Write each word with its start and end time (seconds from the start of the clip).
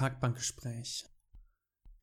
Parkbankgespräch. 0.00 1.04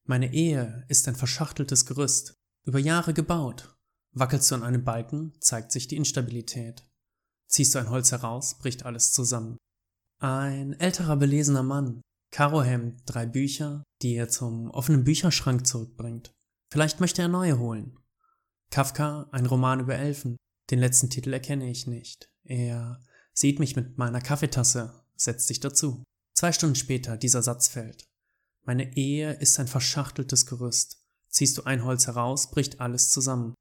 Meine 0.03 0.31
Ehe 0.31 0.85
ist 0.87 1.07
ein 1.07 1.15
verschachteltes 1.15 1.87
Gerüst, 1.87 2.35
über 2.63 2.77
Jahre 2.77 3.11
gebaut. 3.11 3.75
Wackelst 4.11 4.51
du 4.51 4.55
an 4.55 4.61
einem 4.61 4.83
Balken, 4.83 5.33
zeigt 5.39 5.71
sich 5.71 5.87
die 5.87 5.95
Instabilität. 5.95 6.83
Ziehst 7.47 7.73
du 7.73 7.79
ein 7.79 7.89
Holz 7.89 8.11
heraus, 8.11 8.59
bricht 8.59 8.85
alles 8.85 9.13
zusammen. 9.13 9.57
Ein 10.19 10.73
älterer 10.73 11.17
belesener 11.17 11.63
Mann, 11.63 12.01
Karohemd, 12.31 13.01
drei 13.07 13.25
Bücher, 13.25 13.81
die 14.03 14.13
er 14.13 14.29
zum 14.29 14.69
offenen 14.69 15.03
Bücherschrank 15.03 15.65
zurückbringt. 15.65 16.31
Vielleicht 16.71 16.99
möchte 16.99 17.23
er 17.23 17.29
neue 17.29 17.57
holen. 17.57 17.97
Kafka, 18.69 19.27
ein 19.31 19.47
Roman 19.47 19.79
über 19.79 19.95
Elfen. 19.95 20.37
Den 20.69 20.77
letzten 20.77 21.09
Titel 21.09 21.33
erkenne 21.33 21.67
ich 21.67 21.87
nicht. 21.87 22.29
Er 22.43 23.01
sieht 23.33 23.57
mich 23.57 23.75
mit 23.75 23.97
meiner 23.97 24.21
Kaffeetasse, 24.21 25.03
setzt 25.15 25.47
sich 25.47 25.61
dazu. 25.61 26.03
Zwei 26.37 26.51
Stunden 26.51 26.75
später 26.75 27.17
dieser 27.17 27.41
Satz 27.41 27.67
fällt. 27.67 28.05
Meine 28.63 28.95
Ehe 28.95 29.33
ist 29.33 29.59
ein 29.59 29.65
verschachteltes 29.65 30.45
Gerüst. 30.45 31.01
Ziehst 31.29 31.57
du 31.57 31.63
ein 31.63 31.83
Holz 31.83 32.05
heraus, 32.05 32.51
bricht 32.51 32.79
alles 32.79 33.09
zusammen. 33.09 33.55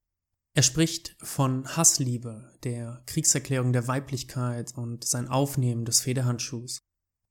Er 0.54 0.62
spricht 0.62 1.16
von 1.22 1.66
Hassliebe, 1.74 2.52
der 2.64 3.02
Kriegserklärung 3.06 3.72
der 3.72 3.88
Weiblichkeit 3.88 4.76
und 4.76 5.04
sein 5.04 5.26
Aufnehmen 5.28 5.86
des 5.86 6.00
Federhandschuhs. 6.00 6.80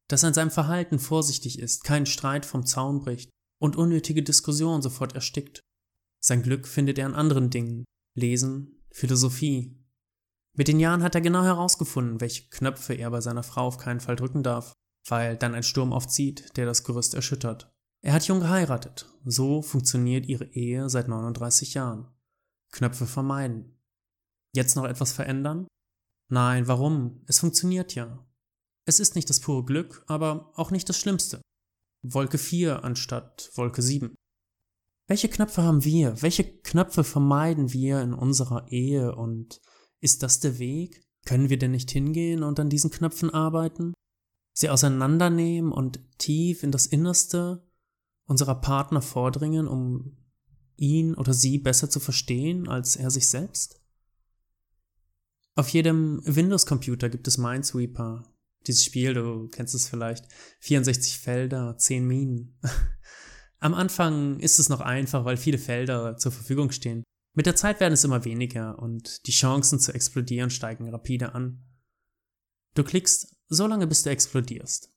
Dass 0.08 0.24
er 0.24 0.30
in 0.30 0.34
seinem 0.34 0.50
Verhalten 0.50 0.98
vorsichtig 0.98 1.60
ist, 1.60 1.84
keinen 1.84 2.08
Streit 2.08 2.48
vom 2.48 2.66
Zaun 2.66 3.02
bricht 3.02 3.30
und 3.62 3.76
unnötige 3.76 4.24
Diskussionen 4.24 4.82
sofort 4.82 5.14
erstickt. 5.14 5.60
Sein 6.22 6.42
Glück 6.42 6.68
findet 6.68 6.98
er 6.98 7.06
an 7.06 7.14
anderen 7.14 7.52
Dingen. 7.52 7.86
Lesen, 8.16 8.84
Philosophie. 8.90 9.80
Mit 10.58 10.70
den 10.70 10.80
Jahren 10.80 11.04
hat 11.04 11.14
er 11.14 11.22
genau 11.22 11.44
herausgefunden, 11.44 12.20
welche 12.20 12.50
Knöpfe 12.50 12.96
er 12.96 13.12
bei 13.12 13.22
seiner 13.22 13.44
Frau 13.44 13.68
auf 13.68 13.78
keinen 13.78 14.00
Fall 14.00 14.16
drücken 14.16 14.42
darf 14.42 14.74
weil 15.08 15.38
dann 15.38 15.56
ein 15.56 15.64
Sturm 15.64 15.94
aufzieht, 15.94 16.56
der 16.58 16.66
das 16.66 16.84
Gerüst 16.84 17.14
erschüttert. 17.14 17.72
Er 18.02 18.14
hat 18.14 18.28
jung 18.28 18.40
geheiratet. 18.40 19.10
So 19.24 19.62
funktioniert 19.62 20.28
ihre 20.28 20.46
Ehe 20.46 20.90
seit 20.90 21.08
39 21.08 21.74
Jahren. 21.74 22.08
Knöpfe 22.72 23.06
vermeiden. 23.06 23.80
Jetzt 24.54 24.76
noch 24.76 24.86
etwas 24.86 25.12
verändern? 25.12 25.68
Nein, 26.30 26.68
warum? 26.68 27.24
Es 27.28 27.40
funktioniert 27.40 27.96
ja. 27.96 28.26
Es 28.88 29.00
ist 29.00 29.16
nicht 29.16 29.30
das 29.30 29.40
pure 29.40 29.66
Glück, 29.66 30.04
aber 30.08 30.52
auch 30.56 30.72
nicht 30.72 30.88
das 30.88 31.00
Schlimmste. 31.00 31.42
Wolke 32.04 32.38
4 32.38 32.84
anstatt 32.84 33.50
Wolke 33.56 33.82
7. 33.82 34.14
Welche 35.08 35.30
Knöpfe 35.30 35.64
haben 35.64 35.84
wir? 35.84 36.22
Welche 36.22 36.44
Knöpfe 36.62 37.04
vermeiden 37.04 37.74
wir 37.74 38.02
in 38.02 38.14
unserer 38.14 38.68
Ehe? 38.72 39.16
Und 39.16 39.60
ist 40.02 40.24
das 40.24 40.40
der 40.40 40.60
Weg? 40.60 41.04
Können 41.26 41.50
wir 41.50 41.58
denn 41.58 41.72
nicht 41.72 41.92
hingehen 41.92 42.44
und 42.44 42.60
an 42.60 42.70
diesen 42.70 42.92
Knöpfen 42.92 43.32
arbeiten? 43.32 43.94
Sie 44.56 44.70
auseinandernehmen 44.70 45.72
und 45.72 46.00
tief 46.18 46.64
in 46.64 46.72
das 46.72 46.88
Innerste 46.88 47.64
unserer 48.26 48.56
Partner 48.56 49.02
vordringen, 49.02 49.68
um 49.68 50.18
ihn 50.78 51.14
oder 51.14 51.34
sie 51.34 51.60
besser 51.60 51.90
zu 51.90 52.00
verstehen 52.00 52.68
als 52.68 52.96
er 52.96 53.12
sich 53.12 53.28
selbst? 53.28 53.82
Auf 55.56 55.70
jedem 55.70 56.22
Windows-Computer 56.26 57.10
gibt 57.10 57.28
es 57.28 57.38
Minesweeper. 57.38 58.24
Dieses 58.68 58.84
Spiel, 58.84 59.14
du 59.14 59.48
kennst 59.50 59.76
es 59.76 59.88
vielleicht. 59.88 60.26
64 60.62 61.20
Felder, 61.20 61.78
10 61.78 62.06
Minen. 62.06 62.60
Am 63.60 63.74
Anfang 63.74 64.40
ist 64.40 64.60
es 64.60 64.70
noch 64.70 64.82
einfach, 64.82 65.24
weil 65.24 65.38
viele 65.38 65.58
Felder 65.58 66.18
zur 66.18 66.32
Verfügung 66.32 66.72
stehen. 66.72 67.04
Mit 67.34 67.46
der 67.46 67.56
Zeit 67.56 67.80
werden 67.80 67.94
es 67.94 68.04
immer 68.04 68.26
weniger 68.26 68.80
und 68.80 69.28
die 69.28 69.32
Chancen 69.32 69.80
zu 69.80 69.94
explodieren 69.94 70.50
steigen 70.50 70.90
rapide 70.90 71.36
an. 71.36 71.64
Du 72.74 72.84
klickst 72.84 73.35
so 73.48 73.68
lange 73.68 73.88
bis 73.88 74.04
du 74.04 74.10
explodierst. 74.10 74.92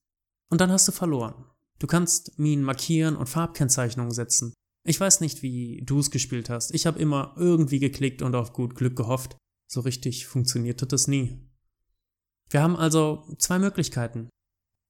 Und 0.51 0.61
dann 0.61 0.71
hast 0.71 0.89
du 0.89 0.93
verloren. 0.93 1.45
Du 1.79 1.87
kannst 1.87 2.39
Minen 2.39 2.65
markieren 2.65 3.17
und 3.17 3.29
Farbkennzeichnungen 3.29 4.13
setzen. 4.13 4.53
Ich 4.85 4.99
weiß 4.99 5.21
nicht, 5.21 5.43
wie 5.43 5.83
du 5.85 5.99
es 6.01 6.11
gespielt 6.11 6.51
hast. 6.51 6.75
Ich 6.75 6.87
habe 6.87 6.99
immer 6.99 7.35
irgendwie 7.37 7.79
geklickt 7.79 8.23
und 8.23 8.35
auf 8.35 8.53
gut 8.53 8.75
Glück 8.75 8.97
gehofft. 8.97 9.37
So 9.71 9.81
richtig 9.81 10.27
funktionierte 10.27 10.87
das 10.87 11.09
nie. 11.09 11.47
Wir 12.49 12.63
haben 12.63 12.77
also 12.77 13.35
zwei 13.39 13.59
Möglichkeiten. 13.59 14.31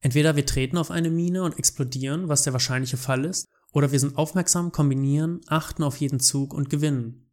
Entweder 0.00 0.36
wir 0.36 0.46
treten 0.46 0.78
auf 0.78 0.92
eine 0.92 1.10
Mine 1.10 1.42
und 1.42 1.58
explodieren, 1.58 2.28
was 2.28 2.44
der 2.44 2.52
wahrscheinliche 2.52 2.96
Fall 2.96 3.24
ist, 3.24 3.46
oder 3.72 3.90
wir 3.90 3.98
sind 3.98 4.16
aufmerksam, 4.16 4.70
kombinieren, 4.70 5.40
achten 5.48 5.82
auf 5.82 5.96
jeden 5.96 6.20
Zug 6.20 6.54
und 6.54 6.70
gewinnen. 6.70 7.32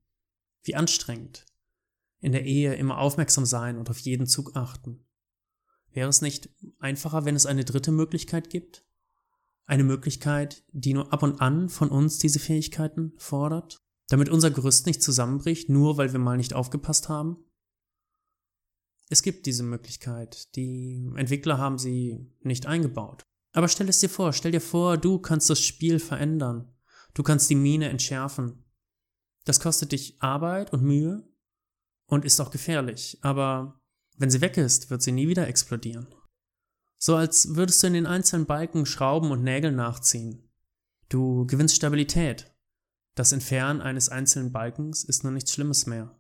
Wie 0.64 0.76
anstrengend. 0.76 1.46
In 2.20 2.32
der 2.32 2.46
Ehe 2.46 2.74
immer 2.74 2.98
aufmerksam 2.98 3.46
sein 3.46 3.78
und 3.78 3.90
auf 3.90 4.00
jeden 4.00 4.26
Zug 4.26 4.56
achten. 4.56 5.06
Wäre 5.96 6.10
es 6.10 6.22
nicht 6.22 6.50
einfacher, 6.80 7.24
wenn 7.24 7.38
es 7.38 7.46
eine 7.46 7.64
dritte 7.64 7.92
Möglichkeit 7.92 8.50
gibt? 8.50 8.86
Eine 9.66 9.86
Möglichkeit, 9.86 10.66
die 10.74 10.94
nur 10.94 11.14
ab 11.14 11.24
und 11.24 11.40
an 11.40 11.70
von 11.70 11.90
uns 11.90 12.20
diese 12.20 12.40
Fähigkeiten 12.40 13.14
fordert? 13.18 13.82
Damit 14.10 14.28
unser 14.28 14.52
Gerüst 14.52 14.88
nicht 14.88 15.02
zusammenbricht, 15.02 15.70
nur 15.70 15.96
weil 15.96 16.12
wir 16.12 16.20
mal 16.20 16.36
nicht 16.36 16.54
aufgepasst 16.54 17.08
haben? 17.08 17.38
Es 19.10 19.24
gibt 19.24 19.46
diese 19.46 19.64
Möglichkeit. 19.64 20.54
Die 20.58 21.10
Entwickler 21.16 21.60
haben 21.60 21.78
sie 21.78 22.30
nicht 22.42 22.66
eingebaut. 22.66 23.26
Aber 23.54 23.70
stell 23.70 23.88
es 23.88 24.00
dir 24.00 24.10
vor, 24.10 24.34
stell 24.34 24.52
dir 24.52 24.62
vor, 24.62 24.98
du 24.98 25.20
kannst 25.20 25.50
das 25.50 25.62
Spiel 25.62 26.00
verändern. 26.00 26.76
Du 27.14 27.24
kannst 27.24 27.50
die 27.50 27.56
Mine 27.56 27.88
entschärfen. 27.88 28.66
Das 29.46 29.62
kostet 29.62 29.94
dich 29.94 30.22
Arbeit 30.22 30.74
und 30.74 30.84
Mühe 30.84 31.26
und 32.08 32.26
ist 32.26 32.42
auch 32.42 32.52
gefährlich, 32.52 33.18
aber 33.22 33.82
wenn 34.18 34.30
sie 34.30 34.42
weg 34.42 34.58
ist, 34.58 34.90
wird 34.90 35.02
sie 35.02 35.12
nie 35.12 35.28
wieder 35.28 35.48
explodieren. 35.48 36.08
So 36.98 37.16
als 37.16 37.56
würdest 37.56 37.84
du 37.84 37.88
in 37.88 37.94
den 37.94 38.08
einzelnen 38.08 38.46
Balken 38.46 38.86
Schrauben 38.86 39.32
und 39.32 39.44
Nägel 39.44 39.72
nachziehen. 39.72 40.50
Du 41.10 41.46
gewinnst 41.46 41.76
Stabilität. 41.76 42.52
Das 43.16 43.32
Entfernen 43.32 43.82
eines 43.82 44.10
einzelnen 44.10 44.52
Balkens 44.52 45.04
ist 45.04 45.24
nur 45.24 45.32
nichts 45.32 45.52
Schlimmes 45.52 45.86
mehr. 45.86 46.20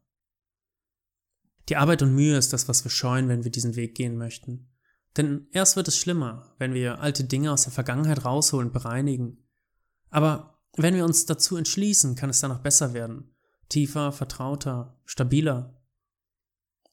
Die 1.69 1.78
Arbeit 1.78 2.01
und 2.01 2.13
Mühe 2.13 2.38
ist 2.38 2.53
das, 2.53 2.67
was 2.67 2.84
wir 2.84 2.91
scheuen, 2.91 3.28
wenn 3.28 3.44
wir 3.44 3.51
diesen 3.51 3.75
Weg 3.75 3.95
gehen 3.95 4.17
möchten. 4.17 4.69
Denn 5.17 5.47
erst 5.51 5.75
wird 5.75 5.88
es 5.88 5.97
schlimmer, 5.97 6.53
wenn 6.59 6.73
wir 6.73 7.00
alte 7.00 7.23
Dinge 7.23 7.51
aus 7.51 7.63
der 7.63 7.72
Vergangenheit 7.72 8.25
rausholen 8.25 8.67
und 8.67 8.73
bereinigen. 8.73 9.44
Aber 10.09 10.59
wenn 10.78 10.94
wir 10.94 11.05
uns 11.05 11.25
dazu 11.25 11.57
entschließen, 11.57 12.16
kann 12.16 12.29
es 12.29 12.41
dann 12.41 12.51
noch 12.51 12.59
besser 12.59 12.94
werden. 12.94 13.34
Tiefer, 13.69 14.11
vertrauter, 14.11 15.00
stabiler. 15.05 15.74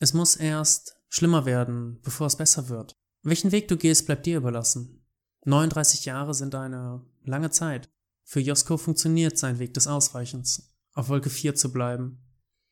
Es 0.02 0.14
muss 0.14 0.34
erst 0.34 0.96
schlimmer 1.10 1.44
werden, 1.44 2.00
bevor 2.02 2.26
es 2.26 2.34
besser 2.34 2.68
wird. 2.68 2.92
Welchen 3.22 3.52
Weg 3.52 3.68
du 3.68 3.76
gehst, 3.76 4.04
bleibt 4.04 4.26
dir 4.26 4.38
überlassen. 4.38 5.06
39 5.44 6.06
Jahre 6.06 6.34
sind 6.34 6.56
eine 6.56 7.06
lange 7.22 7.52
Zeit. 7.52 7.88
Für 8.24 8.40
Josko 8.40 8.78
funktioniert 8.78 9.38
sein 9.38 9.60
Weg 9.60 9.74
des 9.74 9.86
Ausweichens, 9.86 10.74
auf 10.94 11.08
Wolke 11.08 11.30
4 11.30 11.54
zu 11.54 11.72
bleiben. 11.72 12.20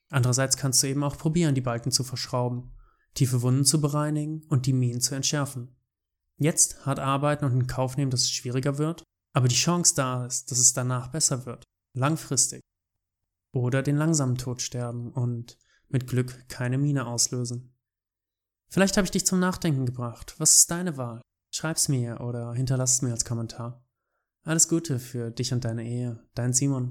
Andererseits 0.08 0.56
kannst 0.56 0.82
du 0.82 0.88
eben 0.88 1.04
auch 1.04 1.18
probieren, 1.18 1.54
die 1.54 1.60
Balken 1.60 1.92
zu 1.92 2.02
verschrauben, 2.02 2.72
tiefe 3.14 3.42
Wunden 3.42 3.64
zu 3.64 3.80
bereinigen 3.80 4.42
und 4.48 4.66
die 4.66 4.72
Minen 4.72 5.00
zu 5.00 5.14
entschärfen. 5.14 5.76
Jetzt 6.36 6.84
hart 6.84 6.98
arbeiten 6.98 7.44
und 7.44 7.52
in 7.52 7.68
Kauf 7.68 7.96
nehmen, 7.96 8.10
dass 8.10 8.22
es 8.22 8.32
schwieriger 8.32 8.76
wird, 8.76 9.04
aber 9.34 9.46
die 9.46 9.54
Chance 9.54 9.94
da 9.94 10.26
ist, 10.26 10.50
dass 10.50 10.58
es 10.58 10.72
danach 10.72 11.12
besser 11.12 11.46
wird. 11.46 11.62
Langfristig. 11.94 12.60
Oder 13.52 13.84
den 13.84 13.98
langsamen 13.98 14.36
Tod 14.36 14.60
sterben 14.62 15.12
und 15.12 15.56
mit 15.90 16.06
Glück 16.06 16.48
keine 16.48 16.78
Mine 16.78 17.06
auslösen. 17.06 17.74
Vielleicht 18.70 18.96
habe 18.96 19.04
ich 19.04 19.10
dich 19.10 19.26
zum 19.26 19.40
Nachdenken 19.40 19.86
gebracht. 19.86 20.34
Was 20.38 20.56
ist 20.56 20.70
deine 20.70 20.96
Wahl? 20.96 21.20
Schreib's 21.52 21.88
mir 21.88 22.20
oder 22.20 22.54
hinterlass 22.54 22.94
es 22.94 23.02
mir 23.02 23.10
als 23.10 23.24
Kommentar. 23.24 23.84
Alles 24.44 24.68
Gute 24.68 24.98
für 24.98 25.30
dich 25.30 25.52
und 25.52 25.64
deine 25.64 25.84
Ehe. 25.84 26.24
Dein 26.34 26.52
Simon. 26.52 26.88